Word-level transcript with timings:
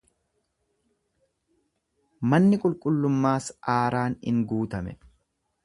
Manni 2.33 2.59
qulqullummaas 2.65 3.53
aaraan 3.77 4.19
in 4.33 4.41
guutame. 4.55 4.99